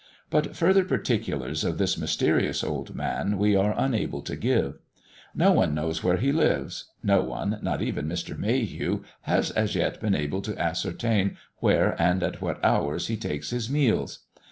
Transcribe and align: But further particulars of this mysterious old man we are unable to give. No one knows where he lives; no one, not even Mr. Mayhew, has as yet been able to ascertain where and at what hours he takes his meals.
But 0.31 0.55
further 0.55 0.83
particulars 0.83 1.63
of 1.63 1.77
this 1.77 1.95
mysterious 1.95 2.63
old 2.63 2.95
man 2.95 3.37
we 3.37 3.55
are 3.55 3.75
unable 3.77 4.23
to 4.23 4.35
give. 4.35 4.79
No 5.35 5.51
one 5.51 5.75
knows 5.75 6.03
where 6.03 6.17
he 6.17 6.31
lives; 6.31 6.85
no 7.03 7.21
one, 7.21 7.59
not 7.61 7.83
even 7.83 8.07
Mr. 8.07 8.35
Mayhew, 8.35 9.03
has 9.29 9.51
as 9.51 9.75
yet 9.75 9.99
been 9.99 10.15
able 10.15 10.41
to 10.41 10.57
ascertain 10.59 11.37
where 11.59 11.95
and 12.01 12.23
at 12.23 12.41
what 12.41 12.59
hours 12.65 13.09
he 13.09 13.15
takes 13.15 13.51
his 13.51 13.69
meals. 13.69 14.25